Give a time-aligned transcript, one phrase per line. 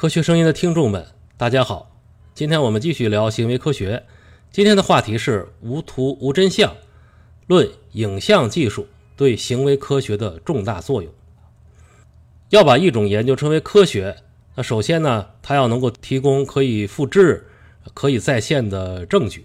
[0.00, 1.06] 科学声音的听众们，
[1.36, 1.94] 大家好，
[2.32, 4.02] 今天我们继续聊行为科学。
[4.50, 6.74] 今天的话题是无图无真相
[7.46, 11.12] 论影像技术对行为科学的重大作用。
[12.48, 14.16] 要把一种研究称为科学，
[14.54, 17.46] 那首先呢，它要能够提供可以复制、
[17.92, 19.44] 可以再现的证据。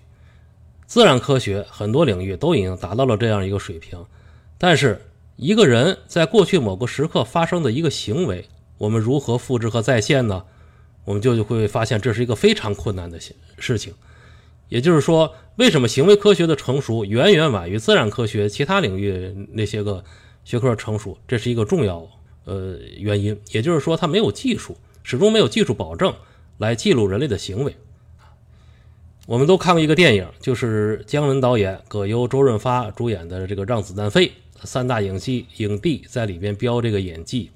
[0.85, 4.05] 自然科学很多领域都已经达到了这样一个水平，
[4.57, 5.01] 但是
[5.35, 8.47] 一个人在过去某个时刻发生的一个行为，
[8.77, 10.43] 我们如何复制和再现呢？
[11.05, 13.19] 我们就会发现这是一个非常困难的
[13.57, 13.93] 事情。
[14.69, 20.03] 也就是说，为什么行为科学的成熟远远晚于自然科学其他领域那些个
[20.43, 21.17] 学科成熟？
[21.27, 22.09] 这是一个重要
[22.45, 23.39] 呃原因。
[23.51, 26.13] 也就是说，它没有技术，始终没有技术保证
[26.57, 27.75] 来记录人类的行为。
[29.27, 34.27] 我们都看过一个电影，就是姜文导演、葛优、周润发主演的这个《让子弹飞》，
[34.63, 37.51] 三大影帝影帝在里边飙这个演技，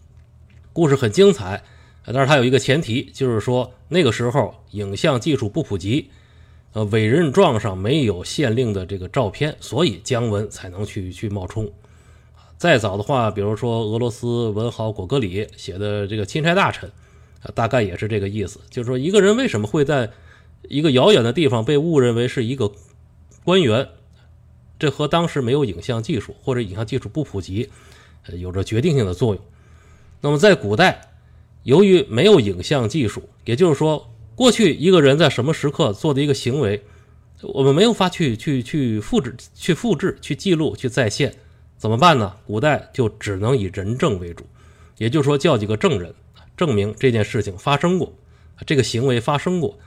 [0.80, 1.62] 故事很精彩。
[2.06, 6.10] 但是它有一个前提，就是说那个时候影像技术不普及。
[6.72, 11.70] 呃，委任状上没有县令的这个照片，所以姜文才能去去冒充。
[12.58, 16.90] 再早的话，比如说俄罗斯文豪果戈里写的这个《钦差大臣》，
[17.42, 18.62] 啊，大概也是这个意思。
[18.70, 20.10] 就是说，一个人为什么会在
[20.70, 22.72] 一个遥远的地方被误认为是一个
[23.44, 23.90] 官员，
[24.78, 27.70] 这和当时没有影像技术或者影像技术不普及，
[28.38, 29.44] 有着决定性的作用。
[30.22, 31.14] 那么在古代，
[31.64, 34.06] 由于没有影像技术，也就是说。
[34.36, 36.82] 过去一个人在什么时刻做的一个行为，
[37.42, 41.36] 我们没有法去去去复制、去复制、去记录、去再现，
[41.78, 42.34] 怎么办呢？
[42.48, 44.46] 古代就只能以人证为主，
[44.98, 46.16] 也就是说叫几个证人
[46.56, 48.14] 证明这件事情发生过，
[48.66, 49.78] 这个行为发生过。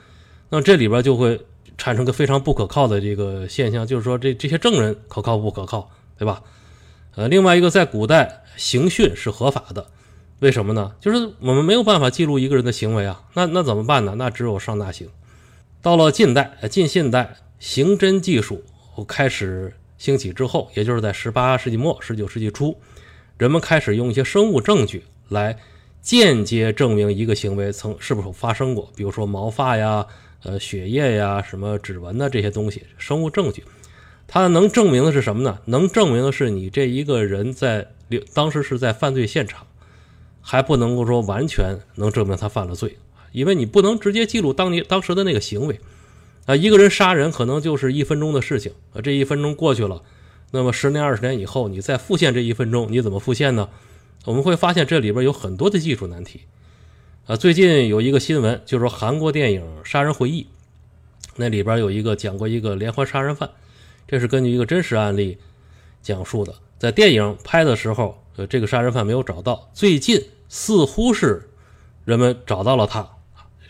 [0.49, 1.41] 那这里边就会
[1.75, 6.43] 产生个非常不可靠的这个现象，就是说这这些证人可靠不可靠，对吧？
[7.15, 9.87] 呃，另外一个在古代刑讯是合法的。
[10.43, 10.91] 为什么呢？
[10.99, 14.13] 就是我们没有办法记录一个人的行为啊，那那怎么办呢？
[14.17, 15.07] 那只有上大刑。
[15.81, 18.61] 到了近代，近现代，刑侦技术
[19.07, 22.77] 开始兴起之后，也就是在十八世纪末、十九世纪初，
[23.37, 25.57] 人们开始用一些生物证据来
[26.01, 30.05] 间接证明一个行为曾是否发生过，比如说毛发呀、
[30.43, 33.63] 呃血液呀、什么指纹呐这些东西，生物证据，
[34.27, 35.59] 它能证明的是什么呢？
[35.67, 37.87] 能证明的是你这一个人在
[38.33, 39.65] 当时是在犯罪现场。
[40.45, 42.97] 还不能够说完全能证明他犯了罪，
[43.31, 45.79] 因为你不能直接记录当年当时的那个行为，
[46.45, 50.03] 啊，一个人杀人可能就是一分钟的事情，啊，这一分钟过去了，
[50.51, 53.69] 那么十年二十年以后，你再复现这一分钟，你怎么复现呢？
[54.25, 56.41] 我们会发现这里边有很多的技术难题，
[57.25, 60.43] 啊，最近有一个新闻，就是说韩国电影《杀人回忆》，
[61.37, 63.49] 那里边有一个讲过一个连环杀人犯，
[64.07, 65.37] 这是根据一个真实案例
[66.01, 68.22] 讲述的，在电影拍的时候。
[68.35, 71.49] 呃，这个杀人犯没有找到，最近似乎是
[72.05, 73.07] 人们找到了他，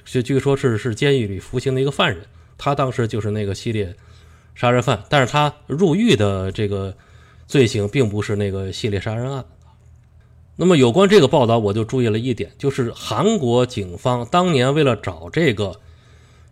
[0.05, 2.25] 就据说是是监狱里服刑的一个犯人，
[2.57, 3.95] 他当时就是那个系列
[4.55, 6.95] 杀人犯，但是他入狱的这个
[7.47, 9.45] 罪行并不是那个系列杀人案。
[10.55, 15.79] 那么有关这个报道，我就注意了一点，就是韩国警方当年为了找这个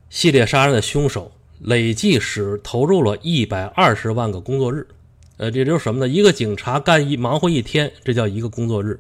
[0.10, 4.88] 系列杀人的凶手，累计使投入了一百二十万个工作日。
[5.42, 6.08] 呃，这就是什么呢？
[6.08, 9.00] 一个警察干一忙活一天，这叫一个工作日。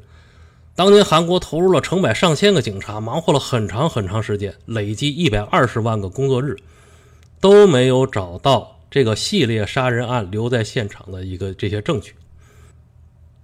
[0.74, 6.57] 当年韩国投入了成百上千个警察，忙活了很长很长时间，累计一百二十万个工作日，
[7.40, 12.13] 都没有找到这个系列杀人案留在现场的一个这些证据。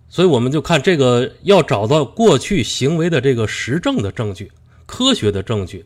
[0.09, 4.52] 所以我们就看这个要找到过去行为的这个实证的证据、
[4.88, 5.86] 科学的证据，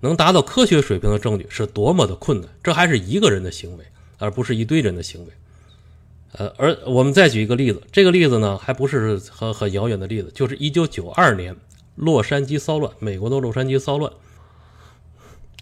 [0.00, 2.48] 能达到科学水平的证据是多么的困难。
[2.62, 3.84] 这还是一个人的行为，
[4.16, 5.32] 而不是一堆人的行为。
[6.32, 11.56] 呃，而我们再举一个例子，这个例子呢，还不是很很遥远的例子，就是一九九二年
[11.94, 14.12] 洛杉矶骚乱，美国的洛杉矶骚乱。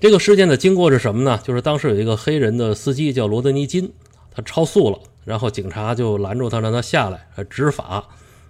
[0.01, 1.41] 这个事件的经过是什么呢？
[1.45, 3.93] 就是当时有一个黑人的司机叫罗德尼金，
[4.33, 8.09] 他超速了，然后警察就拦住他，让他下来执法。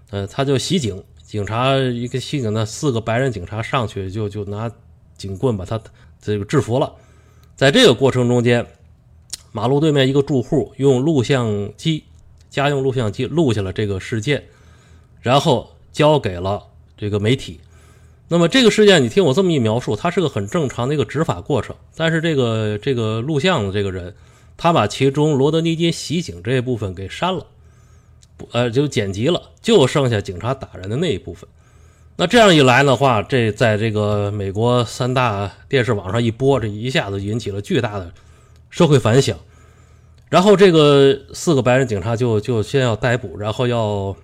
[0.09, 4.73] 呃，他就袭警，警察一个袭警的四个白人警察上去就就拿
[5.19, 5.79] 警棍把他
[6.21, 6.95] 这个制服了。
[7.55, 8.67] 在这个过程中间。
[9.53, 12.05] 马路对面一个住户用录像机，
[12.51, 14.45] 家用录像机录下了这个事件，
[15.21, 16.63] 然后交给了
[16.97, 17.61] 这个媒体。
[18.29, 21.77] 那么这个事件，你听我这么一描述，它是个很正常的一个执法过程。
[21.95, 24.15] 但是这个这个录像的这个人，
[24.57, 27.47] 他把其中罗德尼金袭警这一部分给删了，
[28.53, 31.49] 呃，就剪辑了，就剩下警察打人的那一部分。
[32.17, 38.13] 那这样一来的话，这在这个美国三大电视网上一播，这一下子引起了巨大的。
[38.69, 39.39] 社会反响，
[40.29, 44.17] 然后这个四个白人警察就就先要逮捕，然后要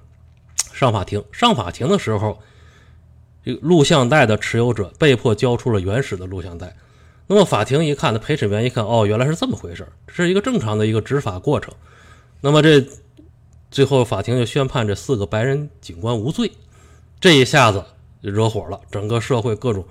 [0.72, 1.22] 上法庭。
[1.31, 2.38] 上法庭的时候，
[3.44, 6.76] 这个录像带的持有者被迫交出了原始的录像带。
[7.28, 11.72] 那么法庭一看，那陪审员一看，哦，原来是这么回事这是一个正常的一个执法过程。
[12.40, 12.84] 那么这
[13.70, 16.50] 最后法庭就宣判这四个白人警官无罪。
[17.20, 17.84] 这一下子
[18.20, 19.84] 惹火了，整个社会各种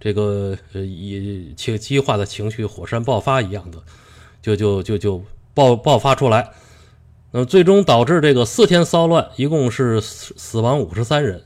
[0.00, 3.78] 这个呃以情激化的情绪火山爆发一样的，
[4.40, 5.22] 就就就就
[5.58, 6.50] 爆爆发出来。
[7.32, 11.42] 那么最终导致这个四天骚乱，一共是死死亡五十三人。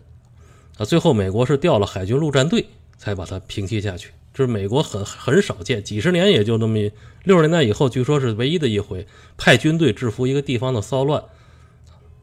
[0.76, 2.66] 啊，最后美国是调了海军陆战队
[2.98, 4.10] 才把它平息下去。
[4.34, 6.78] 这是美国很很少见，几十年也就那么
[7.24, 9.06] 六十年代以后，据说是唯一的一回
[9.38, 11.22] 派军队制服一个地方的骚乱。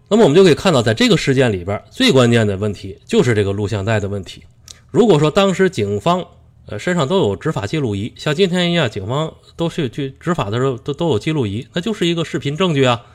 [0.10, 4.44] 那么我们就可以看到，在这个事件里边，最关键的问题就是这个录像带的问题。
[4.92, 6.26] 如果说当时警方
[6.70, 13.06] 呃身上都有执法记录仪，像今天一样，警方都是去执法的时候都都有记录仪，那就是一个视频证据啊。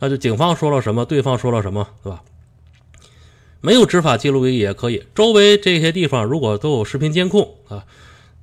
[0.00, 2.22] 那就警方说了什么，对方说了什么，对吧？
[3.60, 7.86] 没有执法记录仪也可以，周围这些地方如果都有视频监控啊，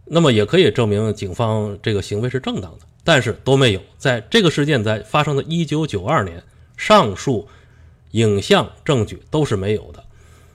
[0.06, 2.80] 那么也可以证明警方这个行为是正当的。
[3.04, 6.44] 但是都没有，在这个事件在发生的一九九二年，
[6.78, 7.48] 上述
[8.12, 10.04] 影像证据都是没有的，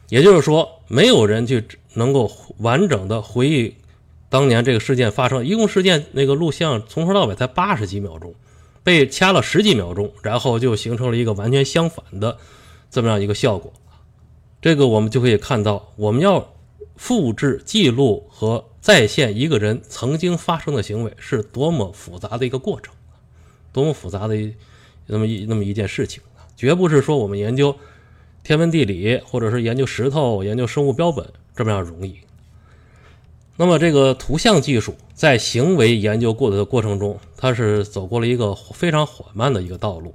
[0.08, 1.64] 也就是说，没有人去
[1.94, 3.74] 能够完整的回忆
[4.36, 5.46] 当年这个事件发生。
[5.46, 8.34] 一共事件那个录像从头到尾才八十几秒钟。
[8.84, 12.38] 被掐了十几秒钟，然后就形成了一个完全相反的
[12.88, 13.72] 这么样一个效果。
[14.62, 16.54] 这个我们就可以看到，我们要
[16.94, 22.94] 复制、记录和再现一个人曾经发生的行为，是多么复杂的一个过程，
[23.72, 24.54] 多么复杂的一
[25.06, 26.22] 那么一那么一件事情
[26.56, 27.74] 绝不是说我们研究
[28.44, 32.20] 天文地理，或者是研究石头、研究生物标本这么样容易。
[33.58, 40.14] 那么，这个图像技术在行为研究过的过程中，它是走过了一个非常缓慢的一个道路。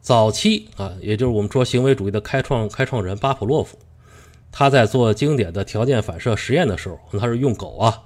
[0.00, 3.76] 早期啊，也就是我们说行为主义的开创开创人巴甫洛夫，
[4.52, 8.02] 他在做经典的条件反射实验的时候，他是用狗啊，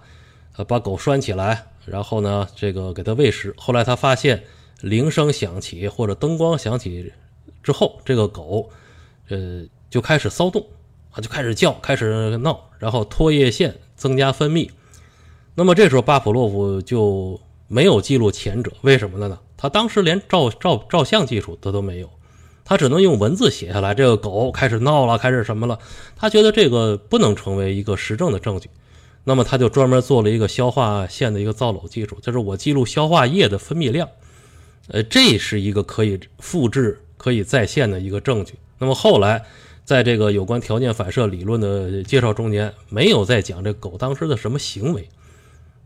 [0.66, 3.54] 把狗拴起来，然后呢，这个给它喂食。
[3.58, 4.42] 后来他发现
[4.80, 7.12] 铃声响起或者灯光响起
[7.62, 8.70] 之后，这个狗，
[9.28, 10.66] 呃，就开始骚动
[11.10, 13.74] 啊，就开始叫，开始闹，然后唾液腺。
[13.96, 14.68] 增加分泌，
[15.54, 19.38] 那么这时候巴甫洛夫就没有记录前者，为什么呢？
[19.56, 22.10] 他当时连照照照相技术他都没有，
[22.64, 23.94] 他只能用文字写下来。
[23.94, 25.78] 这个狗开始闹了，开始什么了？
[26.16, 28.68] 他觉得这个不能成为一个实证的证据，
[29.24, 34.08] 那么他就专门做了一个消化腺的一个造瘘技术，就是我记录消化液的分泌量，
[34.88, 38.54] 呃，这是一个可以复制、可以再现的一个证据。
[38.78, 39.44] 那么后来。
[39.84, 45.08] 在这个有关条件反射理论的介绍中间，没有在讲这狗当时的什么行为。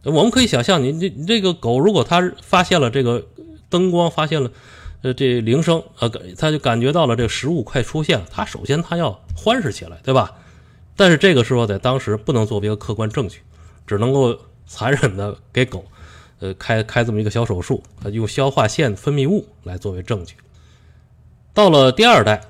[0.04, 3.26] 我们可以想象，你这这个狗如果它发现了这个
[3.68, 4.50] 灯光，发现了
[5.02, 10.32] 呃这铃声，呃，它就感觉到了这食物快出现了，它首先它要欢实起来，对吧？
[10.94, 13.40] 但是这个时候在当时不能作为一个客观证据，
[13.84, 15.84] 只能够残忍的给狗
[16.38, 20.36] 呃开开这么一个小手术，用消化腺分泌物来作为证据。
[21.52, 22.40] 到了第二代。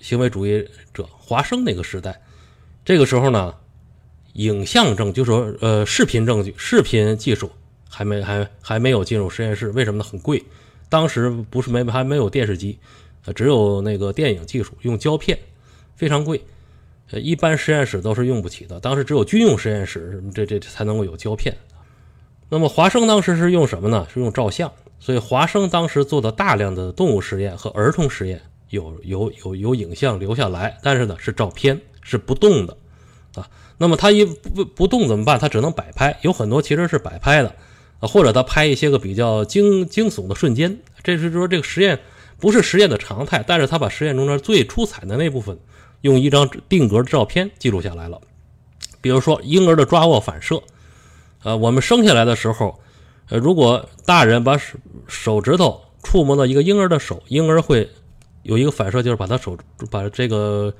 [0.00, 2.20] 行为主义者华生那个时代，
[2.84, 3.54] 这个时候呢，
[4.34, 7.50] 影像证就是说呃视频证据、视频技术
[7.88, 10.04] 还没还还没有进入实验室，为什么呢？
[10.04, 10.42] 很贵，
[10.88, 12.78] 当时不是没还没有电视机，
[13.24, 15.38] 呃只有那个电影技术，用胶片，
[15.96, 16.40] 非常贵，
[17.10, 21.56] 呃一般实验室都是用不起的，当时只有军用实验室这这才能够有胶片。
[22.50, 24.06] 那么华生当时是用什么呢？
[24.12, 28.40] 是用照相，所以华生当时做的大量的动物实验和儿童实验。
[28.70, 32.76] 有有有有影像留下来，但是呢是照片，是不动的，
[33.34, 33.48] 啊，
[33.78, 35.38] 那么他一不不动怎么办？
[35.38, 37.54] 他只能摆拍，有很多其实是摆拍的，
[38.00, 40.78] 啊，或者他拍一些个比较惊惊悚的瞬间。
[41.02, 41.98] 这是说这个实验
[42.38, 45.58] 不是实验的常态，但是他把实验中的最出彩的那部分，
[46.02, 48.20] 用一张定格的照片记录下来了。
[49.00, 50.62] 比如说婴儿的抓握反射，
[51.42, 52.78] 呃，我们生下来的时候，
[53.30, 57.88] 呃，如果大人把手手指头触摸到一个婴儿的手，婴儿会。
[58.48, 59.58] 有一个反射，就是把他手
[59.90, 60.72] 把这个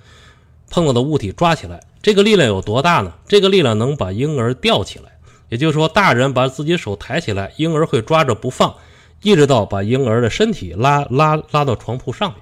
[0.71, 3.13] 碰到的物体抓起来，这个力量有多大呢？
[3.27, 5.19] 这个力量能把婴儿吊起来，
[5.51, 8.75] 也就是说，大人把自己手抬起来，婴儿会抓着不放，
[9.21, 12.41] 一直到把婴儿的身体拉拉拉到床铺上面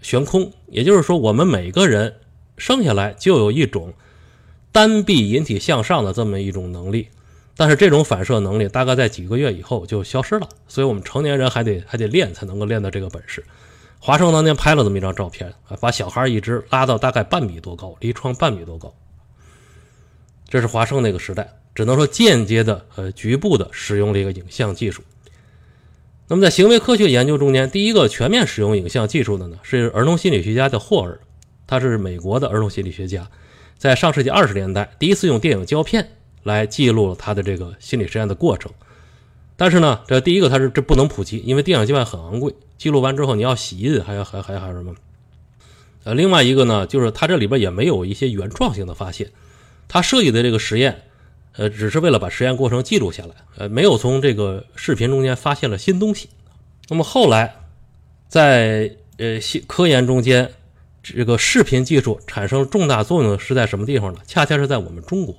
[0.00, 0.50] 悬空。
[0.68, 2.14] 也就是说，我们每个人
[2.56, 3.92] 生下来就有一种
[4.72, 7.08] 单臂引体向上的这么一种能力，
[7.54, 13.44] 但是这种反射能力大概在几个月以后就消失了，所以我们成年人还得还得练才能够练到这个本事。
[14.04, 18.92] 华生当年拍了这么一张照片，啊，把小孩一只拉到大概半米多高，离窗半米多高。
[20.46, 25.02] 这是华生那个时代，只能说间接的、呃局部的使用了一个影像技术。
[26.28, 31.18] 那么在行为科学研究中间，第一个全面使用影像技术的呢，是儿童心理学家叫霍尔，
[31.66, 33.26] 他是美国的儿童心理学家。
[33.78, 36.06] 在上世纪二十年代第一次用电影胶片
[36.42, 38.70] 来记录了他的这个心理实验的过程。
[39.56, 44.94] 但是呢，这第一个它是这不能普及，因为电影胶片很昂贵，记录完之后你要洗印，还要还还还什么？
[46.02, 49.30] 呃，另外一个呢，就是它这里边也没有一些原创性的发现，
[49.88, 51.02] 它设计的这个实验，
[51.56, 56.28] 呃，只是为了把实验过程记录下来，呃，没有从这个视频中间发现了新东西。
[56.88, 57.54] 那么后来，
[58.28, 60.50] 在呃新科研中间，
[61.02, 64.18] 这个视频技术产生重大作用的是在什么地方呢？
[64.26, 65.34] 恰恰是在我们中国，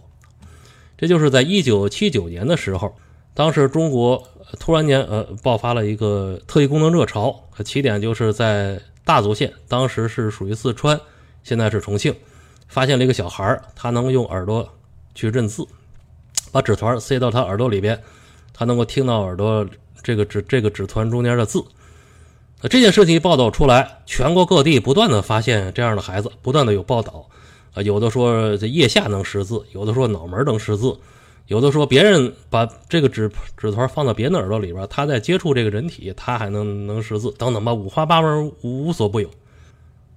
[0.98, 2.96] 这就是在一九七九年的时候，
[3.36, 4.28] 当时中国
[4.60, 8.82] 突然间呃爆发了一个特异功能热潮，起点就是在。
[9.08, 11.00] 大足县当时是属于四川，
[11.44, 12.12] 现在是重庆，
[12.68, 14.68] 发现了一个小孩儿，他能用耳朵
[15.14, 15.64] 去认字，
[16.52, 18.02] 把纸团塞到他耳朵里边，
[18.52, 19.64] 他能够听到耳朵
[20.02, 21.64] 这个纸这个纸团中间的字。
[22.64, 27.28] 这件事情一报道出来，全国各地不断的发现这样的孩子，不断的有报道，
[27.76, 30.98] 啊，有的说这腋下能识字，有的说脑门能识字。
[31.48, 39.30] 有的说别人把这个纸纸团放到别人的耳朵里边，他在接触这个人体，他还能能识字等等吧，五花八门，无所不有。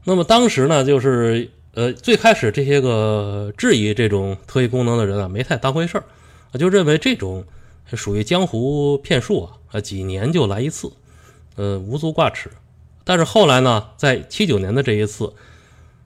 [0.04, 6.04] 那么当时呢，就是呃，最开始这些个质疑这种特异功能的人啊，没太当回事儿，
[6.58, 7.44] 就认为这种
[7.92, 10.90] 属于江湖骗术啊，啊，几年就来一次，
[11.56, 12.50] 呃，无足挂齿。
[13.04, 15.32] 但是后来呢，在七九年的这一次。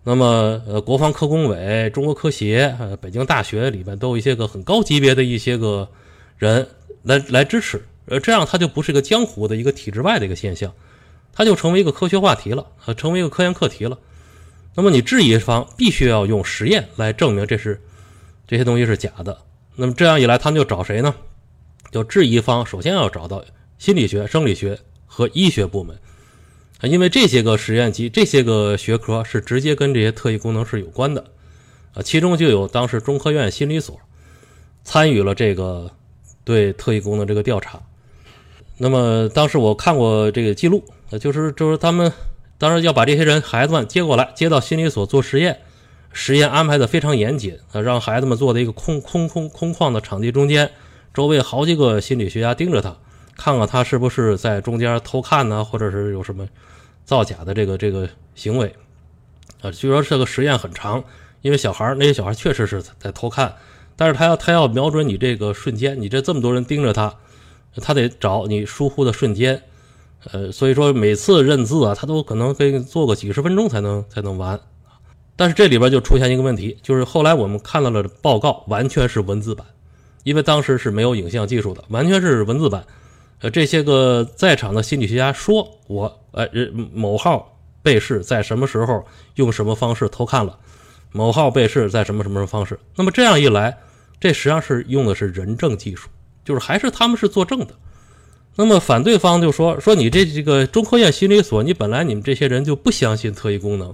[0.04, 5.88] 那么，呃，国防科工委、中国科协、呃，北京大学里面都有一些个很高级别的一些个
[6.36, 6.66] 人
[7.02, 10.72] 来来支持，呃，这样它就不是一个江湖的一个体制外的一个现象，
[11.32, 13.96] 它就成为一个科学话题了，呃，成为一个科研课题了。
[14.74, 17.80] 那么你质疑方必须要用实验来证明这是
[18.48, 19.38] 这些东西是假的。
[19.76, 21.14] 那么这样一来，他们就找谁呢？
[21.92, 23.44] 就质疑方首先要找到
[23.78, 25.96] 心理学、生理学和医学部门。
[26.88, 31.24] 因为这些个实验机，这些个学科是直接跟这些特异功能是有关的，
[31.94, 34.00] 啊，其中就有当时中科院心理所
[34.82, 35.92] 参与了这个
[36.42, 37.80] 对特异功能这个调查。
[38.78, 42.10] 那么当时我看过这个记录，呃，就是就是他们
[42.58, 45.60] 当时要把这些人孩子们接过来，接到心理所做实验，
[46.12, 50.68] 实验安排的非常严谨，啊，让孩子们坐在一个空空空空旷的场地中间，
[51.14, 52.96] 周围好几个心理学家盯着他，
[53.36, 56.48] 看看他是不是在中间偷看呢，或者是有什么。
[57.04, 58.74] 造假的这个这个行为，
[59.60, 61.02] 啊，据说这个实验很长，
[61.40, 63.54] 因为小孩那些小孩确实是在偷看，
[63.96, 67.14] 但是他要他要瞄准你这个瞬间，你这这么多人盯着他，
[67.76, 69.62] 他得找你疏忽的瞬间，
[70.30, 74.58] 呃，所以说每次认字啊，他都可能可以做个几十分钟才能才能完，
[75.36, 79.66] 但是这里边就出现一个问题，就是后来我们看到了报告完全是文字版，
[80.22, 82.84] 因为当时是没有影像技术的，完全是文字版。
[83.42, 86.48] 呃，这些个在场的心理学家说，我呃，
[86.92, 90.56] 某号被试在什么时候用什么方式偷看了，
[91.10, 92.78] 某号被试在什么什么方式。
[92.94, 93.76] 那么这样一来，
[94.20, 96.08] 这实际上是用的是人证技术，
[96.44, 97.74] 就是还是他们是作证的。
[98.54, 103.92] 那么反对方就说说你这这个中科院心理所，你本来你们这些人就不相信特异功能，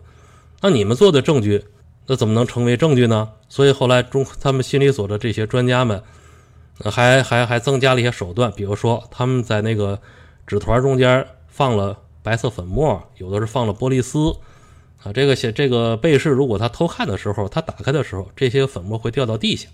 [0.61, 1.65] 那你们做的证据，
[2.07, 3.31] 那怎么能成为证据呢？
[3.49, 6.03] 所以后来中他们心理所的这些专家们。
[6.85, 10.01] 还还还增加了一些手段，比如说他们在那个
[10.47, 14.37] 纸团中间放了白色粉末，有的是放了玻璃丝
[15.03, 15.13] 啊。
[15.13, 19.69] 这个写这个被试，如果他偷看的时候，他打开的时候，这些粉末会掉到地下。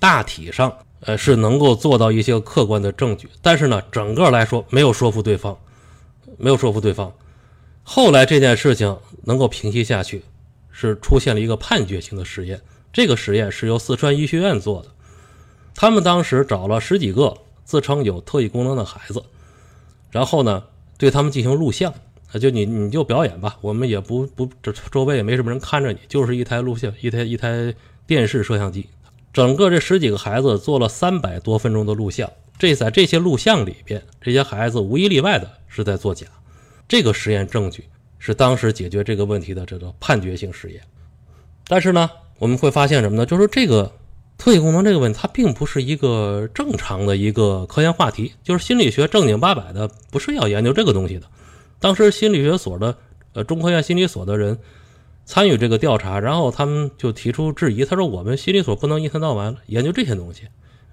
[0.00, 5.58] 大体上，呃，是能够做到一些客观的证据，但是呢，整个来说没有说服对方，
[6.38, 7.12] 没有说服对方。
[7.82, 10.22] 后来这件事情能够平息下去，
[10.70, 12.60] 是出现了一个判决性的实验。
[12.92, 14.88] 这个实验是由四川医学院做的。
[15.80, 19.22] 他们当时找了十几个自称有特异功能的孩子，
[20.10, 20.64] 然后呢，
[20.98, 21.94] 对他们进行录像，
[22.32, 27.72] 啊，就你你就表演吧，我们也不不这周围也没什么人看着你，就是一台录像，一台一台
[28.08, 28.88] 电视摄像机，
[29.32, 36.26] 整个这十几个孩子做了三百多分钟的录像，这在这些录像里边，这些孩子无一例外的是在作假，
[36.88, 37.84] 这个实验证据
[38.18, 40.82] 是当时解决这个问题的这个判决性实验，
[41.68, 43.24] 但是呢，我们会发现什么呢？
[43.24, 43.92] 就是这个。
[44.38, 51.26] 特异功能这个问题，它并不是一个正常的一个科研话题，就是心理学正经八百的不是要研究这个东西的。
[51.80, 52.96] 当时心理学所的
[53.32, 54.56] 呃中科院心理所的人
[55.24, 60.44] 参与这个调查，然后他们就提出质疑，他说我们心理所不能一天到晚研究这些东西，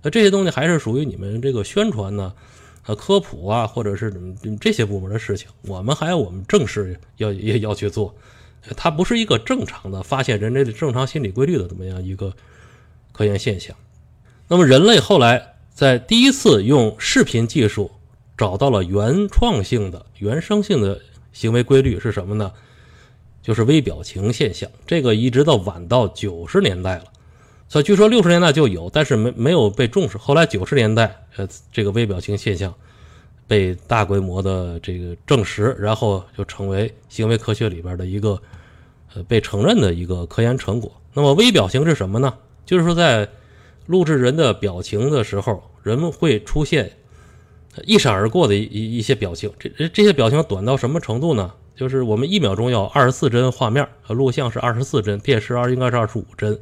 [0.01, 2.33] 呃这些东西还是属于你们这个宣传呢，
[2.87, 4.11] 呃科普啊或者是
[4.59, 8.15] 这些部门的事情，我们还有我们正式要也要去做，
[8.75, 12.33] 它不是一个正常的发现人类的正常心理规律的这么样一个。
[13.15, 13.73] 科研现象，
[14.49, 17.89] 那么人类后来在第一次用视频技术
[18.37, 20.99] 找到了原创性的、原生性的
[21.31, 22.51] 行为规律是什么呢？
[23.41, 24.69] 就是微表情现象。
[24.85, 27.05] 这个一直到晚到九十年代了，
[27.69, 30.17] 所以据说六十年代就有，但是没没有被重视。
[30.17, 32.73] 后来九十年代，呃，这个微表情现象
[33.47, 38.41] 被大规模的这个证实，然后就成为行为科学里边的一个
[39.13, 40.91] 呃被承认的一个科研成果。
[41.13, 42.33] 那么微表情是什么呢？
[42.65, 43.29] 就是说在
[43.85, 46.91] 录制人的表情的时候，人们会出现
[47.83, 49.51] 一闪而过的一一些表情。
[49.59, 51.53] 这这些表情短到什么程度呢？
[51.75, 56.59] 就是我们一秒钟要二十四帧画面，录像是二十四帧，电视二应该是二十五帧，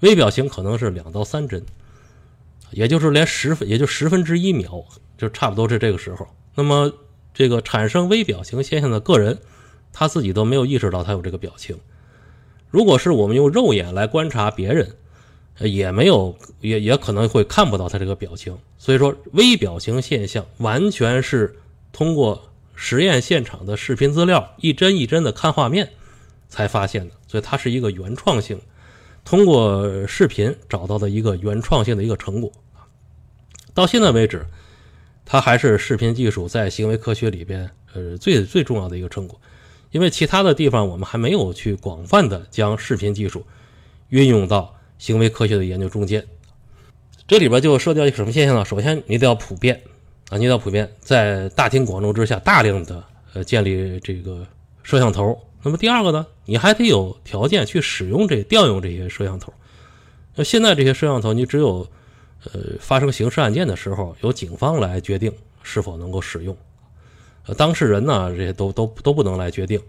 [0.00, 1.62] 微表情可能是两到三帧，
[2.72, 4.84] 也就是连十分也就十分之一秒，
[5.16, 6.26] 就差不多是这个时候。
[6.56, 6.90] 那么
[7.32, 9.38] 这个产生微表情现象的个人，
[9.92, 11.78] 他自己都没有意识到他有这个表情。
[12.70, 14.96] 如果是我们用肉眼来观察别人。
[15.62, 21.54] 也没有，也也可能会看不到他这个表情，所以说微表情现象完全是
[21.92, 25.90] 通过实验现场的视频资料一帧一帧的看画面
[26.48, 28.58] 才发现的，所以它是一个原创性，
[29.22, 32.50] 通过视频找到的一个原创性的一个成果。
[33.74, 34.46] 到现在为止，
[35.26, 39.38] 它还是视频技术在行为科学里边呃最最重要的一个成果，
[39.90, 43.44] 因为其他的地方我们还没有去广泛的将视频技术
[44.08, 44.74] 运用到。
[45.00, 46.24] 行为科学的研究中间，
[47.26, 48.64] 这里边就涉及到一个什么现象呢？
[48.66, 49.80] 首先，你得要普遍
[50.28, 53.02] 啊，你得要普遍，在大庭广众之下大量的
[53.32, 54.46] 呃建立这个
[54.82, 55.36] 摄像头。
[55.62, 59.50] 那么第二个呢，你还得有条件去使用这调用这些摄像头。
[60.34, 61.88] 那现在这些摄像头，你只有
[62.52, 66.54] 呃发生刑事案件的时候，由警方来决定是否能够使用，
[67.46, 69.80] 呃当事人呢这些都都都不能来决定。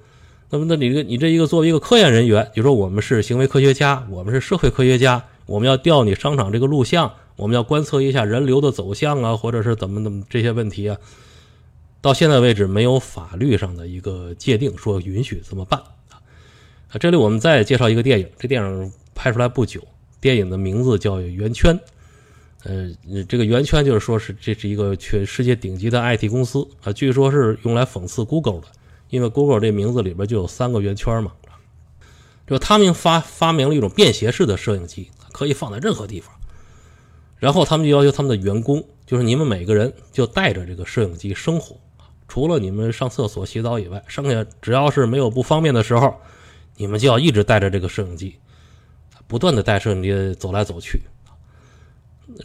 [0.53, 10.98] 那么，那你这你这一个作为一个科研人员，就说我们是行为科学家，我们是社会科学家，我们要调你商场这个录像，我们要观测一下人流的走向啊，或者是怎么怎么这些问题啊，
[12.01, 15.79] 到现在为止没有法律上的一个界定说允许这么办
[16.10, 16.20] 啊。
[16.89, 19.81] 啊，这里我们再介绍一个电影，这电影拍出来不久，
[20.20, 21.79] 电影的名字叫《圆圈》，
[22.65, 28.67] 呃，这个圆圈就是说是这是一个全世界顶级的 IT 公司啊，据说是用来讽刺 Google 的。
[29.12, 31.34] 因为 Google 这名字里边就有三个圆圈嘛，
[32.47, 36.34] 就他们发发明了一种便携式的摄影机，可以放在任何地方。
[37.38, 41.76] 然后他们就要求他们的员工，就是你们每个人就带着这个摄影机生活，
[42.28, 46.15] 除了你们上厕所、洗澡以外，剩下只要是没有不方便的时候，
[46.78, 48.38] 你们就要一直带着这个摄影机，
[49.28, 51.02] 不断的带摄影机走来走去。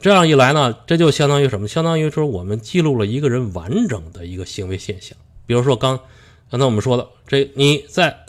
[0.01, 1.69] 这样一来呢，这就相当于什么？
[1.69, 6.01] 相当于说我们记录了一个人完整的一个行为现象，比如说刚。
[6.49, 8.25] 刚才我们说的，这你在，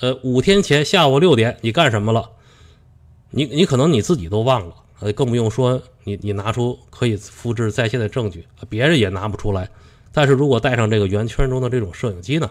[0.00, 2.30] 呃，五天前下午六点你干什么了？
[3.30, 9.70] 你你可能你自己都忘了，呃，更不用说你你拿出可以复制在线的证据，别人也拿不出来。
[10.12, 12.50] 但是如果带上这个圆圈中的这种摄影机呢，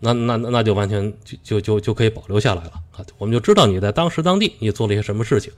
[0.00, 3.06] 那那那就完全就就就就可以保留下来了啊！
[3.18, 5.52] 我们就知道你在当时当地你做了一些什么事情。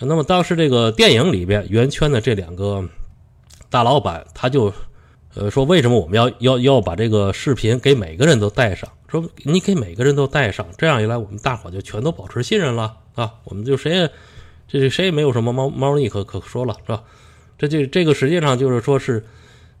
[0.00, 2.84] 那么当时这个电影里边圆圈的这两个
[3.70, 4.74] 大老板，他就。
[5.36, 8.90] 呃，说为什么我们要要要把这个视频给每个人都带上？
[9.06, 13.34] 说你给每个人都带上，这样一来，我们大伙就全都保持信任了啊！
[13.44, 14.10] 我们就谁也
[14.66, 17.04] 这谁也没有什么猫猫腻可可说了，是吧？
[17.58, 19.24] 这就这个实际上就是说是，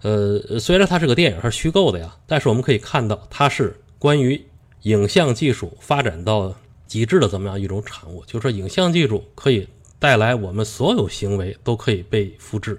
[0.02, 4.44] 呃，虽然它是个电影，是虚构的呀，但是我们可以看到，它是关于
[4.82, 6.54] 影像技术发展到
[6.86, 8.22] 极致的怎么样一种产物。
[8.26, 9.66] 就是说，影像技术可以
[9.98, 12.78] 带来我们所有行为都可以被复制。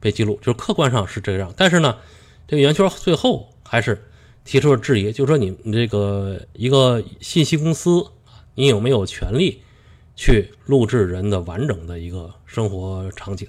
[0.00, 1.96] 被记录，就是客观上是这样，但是呢，
[2.46, 4.10] 这个圆圈最后还是
[4.44, 8.06] 提出了质疑，就说你你这个一个信息公司，
[8.54, 9.62] 你有没有权利
[10.16, 13.48] 去录制人的完整的一个生活场景？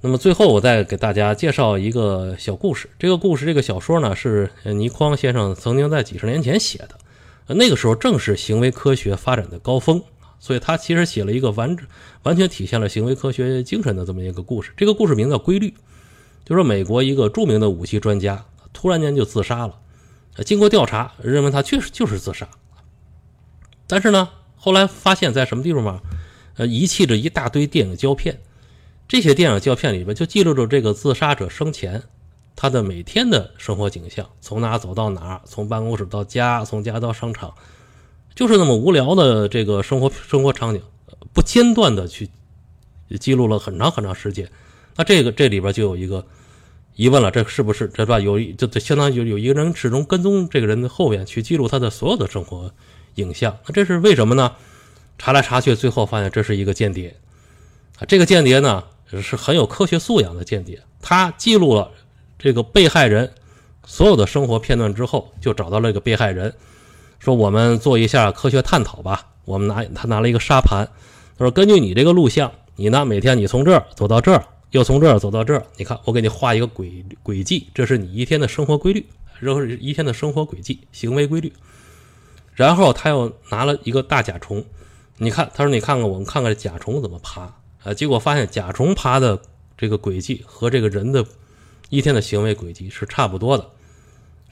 [0.00, 10.02] 那么最后我再给大家介绍一个小故事，这个故事这个小说呢是倪匡先生曾经在几十年前写的，那个时候正是行为科学发展的高峰。
[10.42, 11.86] 所以他其实写了一个完整、
[12.24, 14.72] 完全体现了行为科学精神的这么一个故事。
[14.76, 15.68] 这个故事名叫《规律》，
[16.44, 19.78] 就说美国一个著名的武器专家突然间就自杀了。
[20.44, 22.48] 经过调查，认为他确实就是自杀。
[23.86, 26.00] 但是呢，后来发现，在什么地方嘛？
[26.56, 28.40] 呃，遗弃着一大堆电影胶片。
[29.06, 32.02] 这些电影胶片里边就记录着这个自杀者生前
[32.56, 37.54] 他的每天的生活景象：从哪走到哪，从办公室到家，从家到商场。
[38.34, 40.82] 就是那么无聊的这个生活生活场景，
[41.32, 42.30] 不间断的去
[43.20, 44.48] 记录了很长很长时间。
[44.96, 46.26] 那这个这里边就有一个
[46.94, 48.20] 疑问了，这是不是这吧？
[48.20, 52.72] 有一就相当于有有一个人始终跟踪这个人的后边去记录他的所有的生活
[53.16, 53.58] 影像。
[53.66, 54.52] 那这是为什么呢？
[55.18, 57.14] 查来查去，最后发现这是一个间谍
[57.98, 58.04] 啊！
[58.08, 58.84] 这个间谍呢
[59.22, 61.90] 是很有科学素养的间谍，他记录了
[62.38, 63.32] 这个被害人
[63.86, 66.54] 所有的生活片段之后，就找到了一个被害人。
[67.22, 69.28] 说我们做一下科学探讨吧。
[69.44, 70.84] 我们拿他拿了一个沙盘，
[71.38, 79.06] 他说根据你这个录像，你呢每天你从这儿走到这儿，又从这儿走到这儿，你看我给你画一个轨轨迹，这是你一天的生活规律，
[79.40, 81.52] 这是一天的生活轨迹、行为规律。
[82.54, 84.64] 然后他又拿了一个大甲虫，
[85.18, 87.54] 你看，他说你看看我们看看甲虫怎么爬
[87.84, 87.94] 啊？
[87.94, 89.40] 结果发现甲虫爬的
[89.78, 91.24] 这个轨迹和这个人的
[91.88, 93.70] 一天的行为轨迹是差不多的。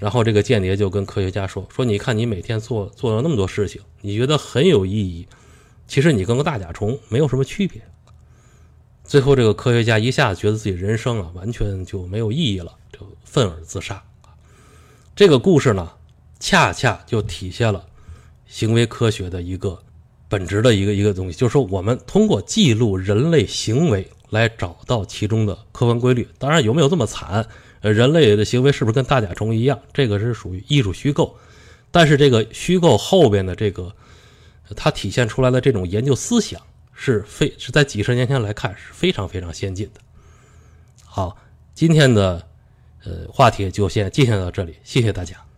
[0.01, 5.29] 然后这个间谍就跟科学家说：“说你看你每天做做了那么多事情，你觉得很有意义，
[5.87, 7.83] 其实你跟个大甲虫没有什么区别。”
[9.05, 14.03] 最后这个科学家一下子觉得自己人生啊完全就没有意义了，就愤而自杀。
[15.15, 15.91] 这个故事呢，
[16.39, 17.85] 恰恰就体现了
[18.47, 19.79] 行为科学的一个
[20.31, 26.27] 本质的一个一个东西，就是说我们通过记录人类行为来找到其中的客观规律。
[26.39, 27.47] 当然有没有这么惨？
[27.81, 29.81] 呃，人类的行为是不是跟大甲虫一样？
[29.93, 31.37] 这个是属于艺术虚构，
[31.91, 33.95] 但是这个虚构后边的这个，
[34.77, 36.61] 它体现出来的这种研究思想
[36.95, 40.01] 是非是在几十年前来看是非常非常先进的。
[41.05, 41.37] 好，
[41.75, 42.47] 今天的
[43.05, 45.50] 呃话题就先进行到这里，谢谢大家。